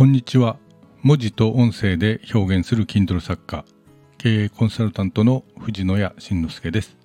[0.00, 0.56] こんにちは。
[1.02, 3.66] 文字と音声で表現する Kindle 作家
[4.16, 6.96] 経営コンサルタントの藤野谷慎之介です。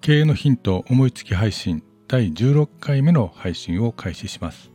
[0.00, 4.70] 経営のヒント思いつき配信第16回目の配信を開始します、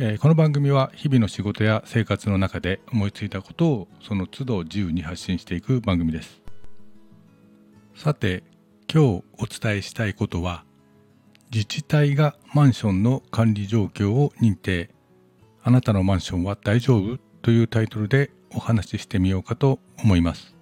[0.00, 6.42] えー、この番組は日々の仕事や生活の中で思いついたことをその都度自由に発信していく番組です。
[7.94, 8.42] さて
[8.92, 10.64] 今日お伝えしたいことは
[11.52, 14.91] 自治体がマンションの管理状況を認定。
[15.64, 20.56] あなたのマンションは大丈夫というタイトルでお話ししてみようかと思います。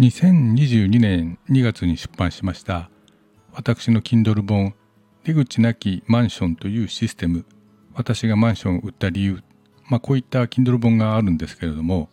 [0.00, 2.90] 2022年2月に出版しました。
[3.52, 4.74] 私の Kindle 本
[5.24, 7.44] 出口なきマンションというシステム。
[7.94, 9.42] 私がマンションを売った理由。
[9.88, 12.08] まあこういった Kindle 本があるんですけれども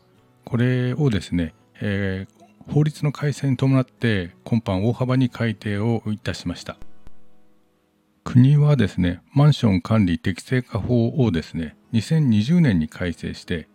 [0.45, 6.77] これをですね、えー、法律の改正に伴って今般大幅に改定をいたしました。
[8.23, 13.67] 国はですねマンション管理適正化法をですね2020年に改正して、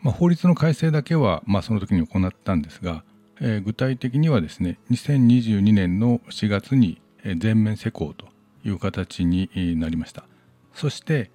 [0.00, 3.04] まあ、法律の改正だけは、まあ、その時に行ったんですが、
[3.40, 7.00] えー、具体的にはですね2022年の4月に
[7.38, 8.26] 全面施行と
[8.64, 10.24] いう形になりました。
[10.74, 11.30] そして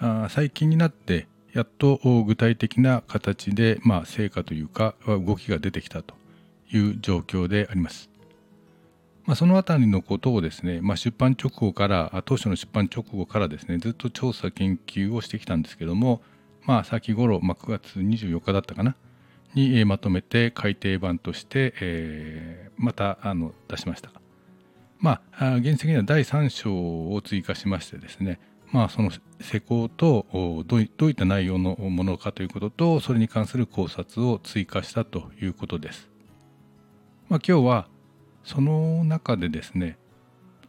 [0.00, 6.14] あ最近になってやっと具体的な形で、まあ、成果というか動きが出てきたと
[6.70, 8.10] いう状況であります。
[9.28, 16.22] まあ、その辺りのことをですね、まあ、出版直後から当初の出版直後からですねずっと調査研究をしてきたんですけども、
[16.64, 18.96] まあ、先頃、まあ、9月24日だったかな
[19.54, 24.10] に、まとめて改訂版として、えー、またあの出しました。
[24.98, 26.72] まあ、原石には第3章
[27.12, 28.40] を追加しましてですね、
[28.72, 30.24] まあ、その施工と
[30.66, 36.08] どういった内容のものかということとそれに関する考察を追加したということです。
[37.28, 37.88] まあ、今日は
[38.48, 39.98] その中でですね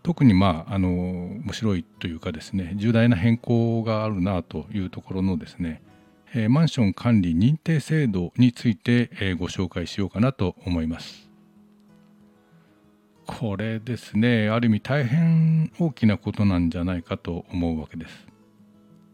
[0.04, 5.82] 特にまああの面白いというかですね重大な変更があるなというところのですね、
[6.34, 11.30] えー、マンション管理認定制度について、えー、ご紹介しようかなと思います。
[13.26, 18.28] これですねある意味大変大きなことなんじゃないかと思うわけです。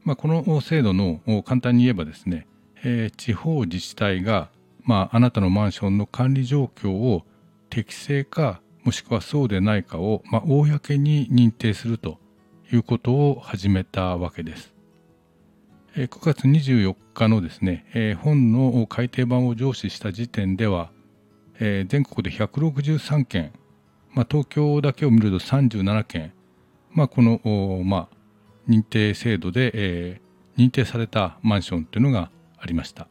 [0.04, 2.48] まあ、この制度の簡単に言えばですね、
[2.84, 4.50] えー、地方自治体が、
[4.84, 7.26] まあ、あなたのマンションの管理状況を
[7.70, 12.20] 適正かもしくはそうでないかを、まあ、公に認定すると
[12.72, 14.76] いうことを始めたわけです。
[15.96, 20.92] 9月24日のですね、本の改訂版を上司した時点では、
[21.60, 23.54] 全国で163件、
[24.14, 26.34] まあ、東京だけを見ると37件、
[26.92, 32.30] まあ、この、まあ、認定制度で、えー、認定されたマンションというのが
[32.60, 33.08] ありました。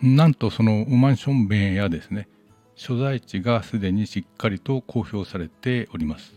[0.00, 2.28] なんとそのマンション名やですね、
[2.82, 6.34] 所在地がすでにしっかりと公表されております。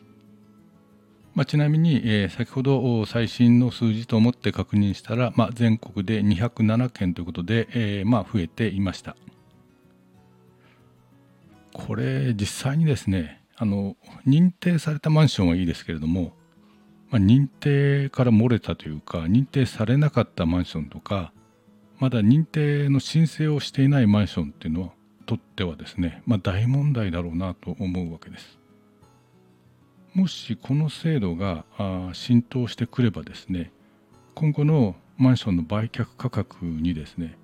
[1.33, 9.17] まあ、ちなみに、えー、先ほど最新の数字と思って確認したら、まあ、全国で207件ということで、えー、まあ増えていました。
[11.73, 16.33] これ実際にですねあの認定されたマンションはいいですけれども、
[17.09, 21.33] まあ、認定から漏れたというか認定されなかったマンションとか
[21.97, 24.89] まだ認定の申請をしていないマンションっていうのは
[25.25, 28.59] とってはですね、まあ、大問題だろうなと思うわけです。
[30.13, 31.65] もしこの制度が
[32.13, 33.73] 浸透してくればですね
[34.33, 37.37] 今後のマンションの売却価格にですね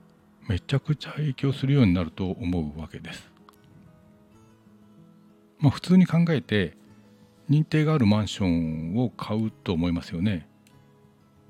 [0.47, 3.29] めちゃくちゃ影響するようになると思うわけです。
[5.59, 6.75] まあ、普通に考えて
[7.49, 10.47] 認定があるマンションを買うと思いますよね。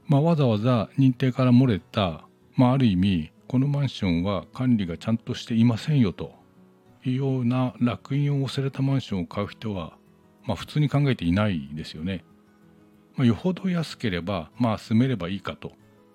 [0.08, 2.26] まあ、わざわざ認定から漏れた、
[2.56, 6.32] まあ、ある意味このマンションは管理がちゃんとしていませんよと
[7.04, 9.98] いうような烙印を押されたマンションを買う人は、
[10.46, 12.24] まあ、普通に考えていないですよね。
[13.18, 15.74] まあ、よほど安ければ、まあ、住めればいいかと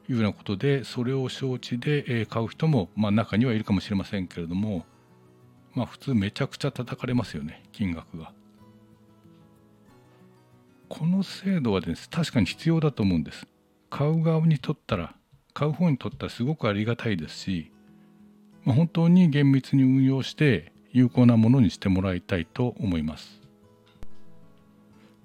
[0.09, 4.87] いうようなことでそれを承知で買う人も、まあ、中にはいるかもしれませんけれども、
[5.75, 8.33] まあ、普通めちゃくちゃ叩かれますよね金額が。
[10.89, 13.47] この制度はです、ね、確かに必要だと思うんです。
[13.91, 15.15] 買う側にとったら
[15.56, 17.73] 買う方にとってはすごくありがたいですし、
[18.64, 23.41] まあ、本当に厳密に運用して有効なものにしてもらいたいと思います。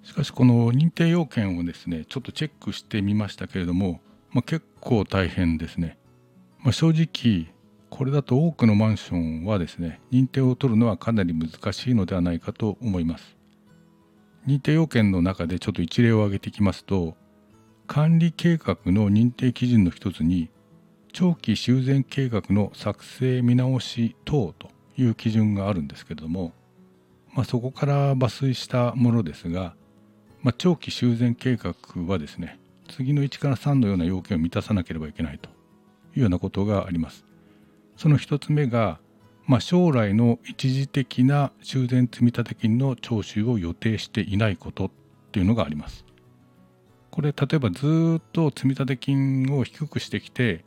[0.03, 3.99] しかしこの認定要件をですねちょっとチェックしてみましたけれども、
[4.31, 5.97] まあ、結構大変ですね。
[6.61, 7.53] まあ、正直
[7.89, 13.35] これだと多くのマンションはですね認定を取るのはかなり難しいのではないかと思います。
[14.47, 17.17] 認定要件の中でちょっと一例を挙げていきますと
[17.93, 20.49] 管理計画の認定基準の一つに
[21.11, 26.53] 長期修繕計画の作成見直し等という基準があるんですけれども、
[27.33, 29.75] まあ、そこから抜粋したものですが、
[30.41, 31.75] まあ、長期修繕計画
[32.07, 35.49] はですね次の1から3のような要件を満たさなければいけないと
[36.15, 37.25] いうようなことがあります。
[37.97, 39.01] その1つ目が、
[39.47, 44.91] まあ、将来の一時的な修繕積立金の徴収を予定していないことっ
[45.33, 46.05] ていうのがあります。
[47.11, 50.63] これ例えばずっと積立金を低くしてきて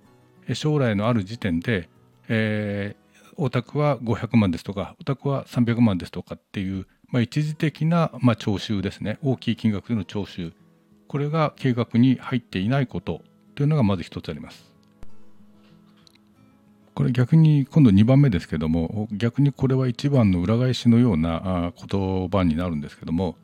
[0.53, 1.89] 将来のある時点で、
[2.29, 10.53] えー、お宅は500万ですとかお宅は300万ですとかっていう、まあ、一時的な、まあ、徴収ですね大きい金額での徴収
[11.09, 13.23] これが計画に入っていないこと
[13.55, 14.75] というのがまず一つあります。
[16.95, 23.37] これ逆に今度2番目ですけども逆にこれは1番の裏返しのような言葉になるんですけども、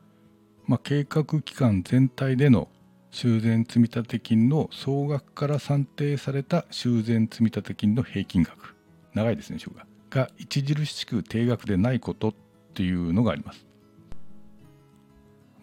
[0.67, 2.69] まあ、計画期間全体での
[3.11, 8.75] 修繕積立金の総額から算定された修繕積立金の平均額
[9.13, 12.33] 長いですね章がが著しく定額でないことっ
[12.73, 13.65] ていうのがあります。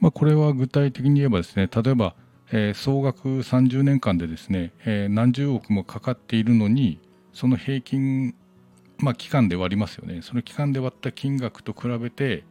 [0.00, 2.14] まあ、これは具体的に言えばですね例えば、
[2.52, 7.00] えー、総額30年間でですね、えー、何十億もかかっているのに
[7.32, 8.34] その平均
[8.98, 12.44] まあ期間で割りますよねその期間で割った金額と比べて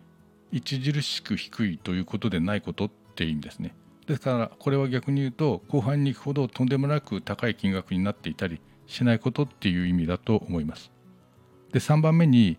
[0.53, 3.73] 著しく低いということでないことっていいんですね。
[4.07, 10.91] ですからこれは逆に言うと後半に行くほどとんでもなく高い金額になっていたりしないことっていう意味だと思います。
[11.73, 12.57] で3番目に、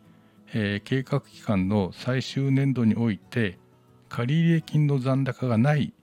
[0.53, 3.59] えー、計画期間の最終年度において
[4.11, 5.95] 借入金の残高がない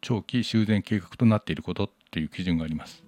[0.00, 3.04] 長期修繕計画となっていることっていう基準があります。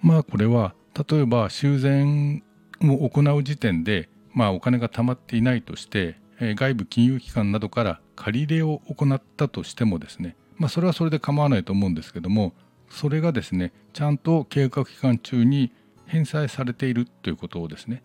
[0.00, 0.74] まあこれは
[1.08, 2.42] 例えば修繕
[2.82, 6.16] を行う時点で、まあ、お金が貯まっていないとして
[6.52, 12.52] 外部金融機関などから借り入れを行ったとしてもですね、まあ、それはそれで構わないと思うんですけども
[12.90, 15.72] それがですねちゃんと計画期間中に
[16.06, 18.02] 返済されているということをですね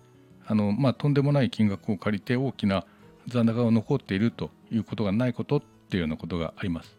[0.47, 2.85] あの、まあ、とんでもない金額を借りて大きな
[3.27, 6.97] 残高が残っているということがないことっていうようなことがあります。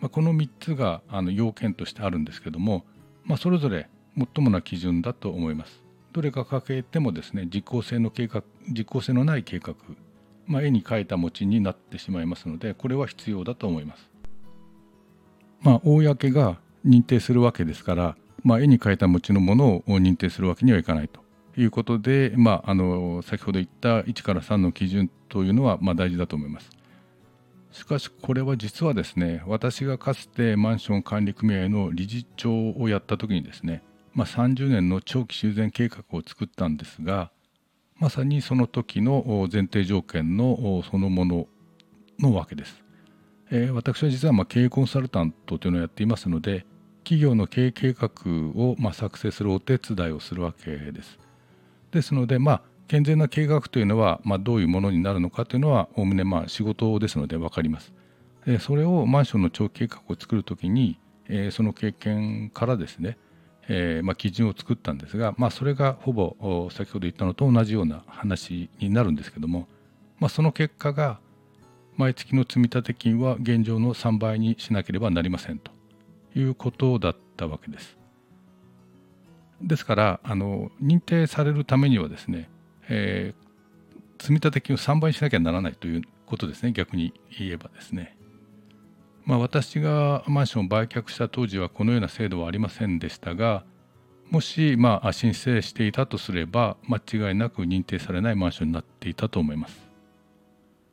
[0.00, 2.84] まあ、この3つがあの要件としてあるんですけども、
[3.24, 5.82] まあ、それぞれ最もな基準だと思います。
[6.12, 9.74] どれか欠けてもですね実効性の計画実効性のない計画
[10.48, 14.10] まあ、絵に描いた餅になってしまいますのでこれは必要だと思います。
[15.60, 21.20] まあ、公が認定するわけですから、まあ、絵に描いた餅のものを認定するわけにはいかないと
[21.56, 26.70] いうことで、まあ、あの先ほど言った1から3の基準というのはまあ大事だと思います。
[27.72, 33.82] しかしこれは実はですね私がかつてマンション管理組合の理事長をやった時にですね、
[34.14, 37.30] まあ、30年の長期修繕計画を作ったんですが
[37.98, 41.46] まさにその時の前提条件のそのもの
[42.20, 42.82] のわけです。
[43.50, 46.66] えー、私は実はま経営コンサルタントというのをやっていますので
[47.02, 48.10] 企業の経営計画
[48.54, 51.18] をま作成するお手伝いをするわけです。
[51.90, 57.92] ですのでまあ健全な計画というのは、まあ、どういうものになるのかというのはおおむねまあ仕事ですので分かります。
[58.60, 60.98] それをマンションの長期計画を作る時に、
[61.28, 63.18] えその経験からですね
[63.68, 69.68] えー、まあ、基準を作ったんですが、まあ、それがほぼ先ほど言ったのと同じような話になるんですけども、
[70.18, 71.20] まあ、その結果が
[71.96, 75.72] 毎月の積立金は現状の3倍にしなければなりませんと
[76.34, 77.98] いうことだったわけです。
[79.60, 82.48] ですからあの認定されるためにはですね、
[82.88, 88.17] えー、積立金を3倍にしなきゃならないということですね逆に言えばですね。
[89.28, 93.62] まあ、私がマンションを売却した当時はこのような制度はありませんでしたが
[94.30, 99.86] もしまあ申請していたとすれば間違いなく認定されないマンションになっていたと思います。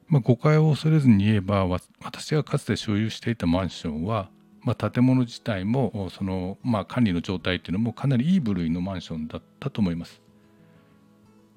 [0.08, 4.30] まあ、誤解を恐れずに言えば私がかつて所有していたマンションは、
[4.62, 10.22] まあ、建物自体もその、まあ、管理の状態っていうのもかなりいい部類のマンションだったと思います。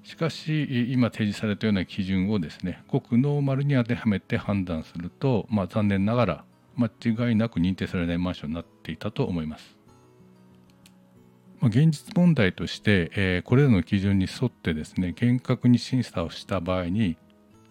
[0.05, 6.45] しかし今提示されたような基準をですねごくノーマルに当てはめて判断すると、まあ、残念ながら
[6.79, 9.77] 間違いなく認定されないマンションになっていたと思います。
[11.61, 17.17] ま、現実問題として、え、これらの基準に沿ってですね厳格に審査をした場合に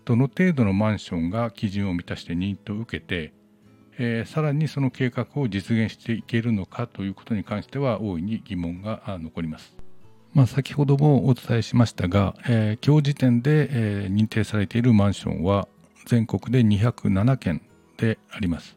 [0.06, 3.34] どの程度のマンションが基準を満たして認定を受けて、
[4.00, 9.76] え、さらにその計画を実現していけるのかということに関しては大いに疑問が残ります。
[10.34, 13.70] まあ、先ほどもお伝えしましたが、え、今日時点で、
[14.06, 15.68] え、認定されているマンションは
[16.06, 17.62] 全国で207件
[17.98, 18.77] であります。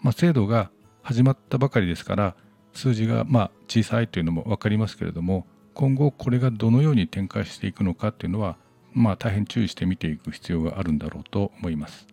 [0.00, 0.70] まあ、制度が
[1.02, 2.36] 始まったばかりですから
[2.72, 8.56] 数字がま小さいというのも分かりますけれども今後これがどのように展開していくのかというのは
[8.92, 12.06] まあ大変注意して見ていく必要があるんだろうと思います。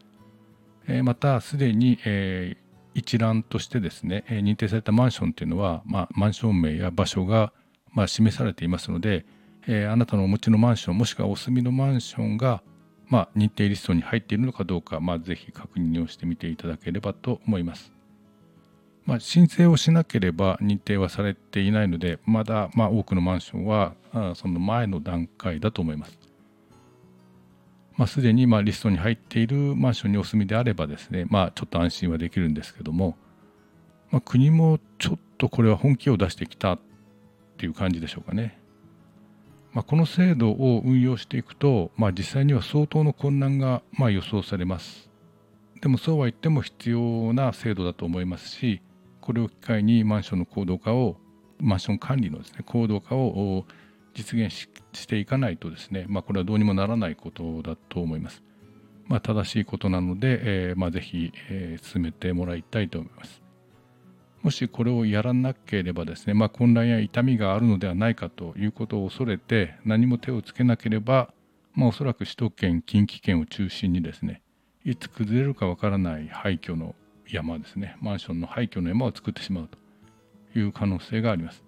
[0.87, 2.57] え、またすでに、え、
[2.93, 7.53] 一覧としてですね、え、認定されたマンションというのは、まあ、マンション名や場所が、
[7.91, 9.25] ま、示されていますので、
[9.67, 12.61] え、あなたのお持ちのマンションもしくはお住みのマンションが
[13.13, 17.91] まあ、認定リストに入っているのかどうか、まあ、ぜひ確認をしてみていただければと思います。
[19.05, 23.93] まあ、申請をしなければ認定はされていないのでまだまあ多くのマンションは
[24.33, 26.17] その前の段階だと思います。
[27.97, 33.15] まあ、すでにまあリストに入っているマンションにお住みであればですね、まあ、ちょっと安心はできるんですけども、
[34.09, 36.79] まあ、国もちょっとこれは本気を出してきたっ
[37.57, 38.57] ていう感じでしょうかね。
[39.73, 45.09] まあ、この制度を運用していくと、まあ、実際には相当の混乱がま予想されます。
[45.81, 48.81] でもそうは言っても必要な制度だと思いますし、
[49.19, 51.17] これを機会にマンションの行動化を、
[51.59, 53.65] マンション管理のですね、行動化を
[54.13, 58.43] 実現していかないとですね、まあ、これはどうにもならないことだと思います。
[59.07, 60.39] まあ、正しいことなので、
[60.69, 63.42] えー、まあ、ぜひ、えー、進めてもらいたいと思います。
[64.43, 71.33] もしこれをやらなければですね、まあ、混乱や痛みがあるのではないかということを恐れて何も手をつけなければ、
[71.73, 74.41] まあ、おそらく首都圏近畿圏を中心にですね
[74.83, 76.93] いつ崩れるかわからない廃墟の
[77.29, 79.69] 山ですねマンションの廃墟の山を作ってしまう
[80.53, 81.63] という可能性があります、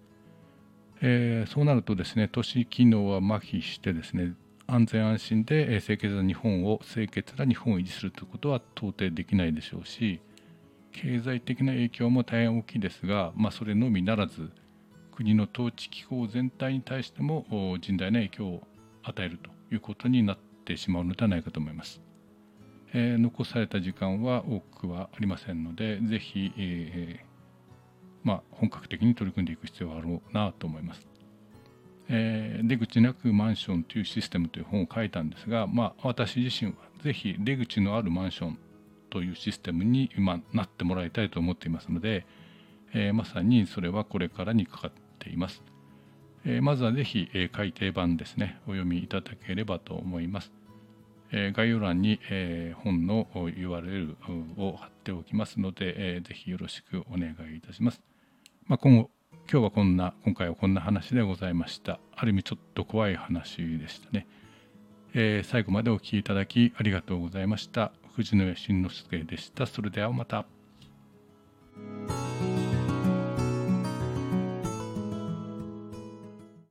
[1.01, 4.33] えー、そうなるとですね都市機能は麻痺してですね
[4.67, 10.19] 安全安心で清潔な日本を清潔な日本を維持するということは到底できないでしょうし
[10.95, 14.49] 経済的な影響も大変大きいですが、まあ、それのみならず
[15.13, 17.45] 国の統治機構全体に対しても
[17.81, 18.63] 甚大な影響を
[19.03, 22.01] 与えるということになってしまうのではないかと思います。
[22.93, 27.25] えー、残された時間は多くはありませんのでぜひ、えー、
[28.23, 31.07] まあ、本格的に取り組んでいく必要があろうなと思います。
[32.07, 38.59] えー、出口なくマンションというシステムという本を書いたんですが、まあ、私自身はぜひ出口のあるマンション
[39.15, 42.25] というシステムに今なってもらいたいと思っていますので、
[42.93, 45.63] えー、まさにそれはこれからにかかっています。
[46.43, 50.51] えー、まずはぜひ、えー、改訂版ですねお読みいただければと思います。
[51.31, 54.15] え概要欄に、え本の URL
[54.57, 58.01] を貼っておきますので、えー、ぜひよろしくお願いいたします。
[58.67, 59.09] まあ、今後
[59.49, 61.99] 今日はこんな今回はこんな話でございました。
[62.15, 64.27] ある意味ちょっと怖い話でしたね。
[65.13, 67.93] えー、最後までお聴きいただきありがとうございました。
[68.15, 69.65] 藤野慎之介でした。
[69.65, 70.45] それではまた。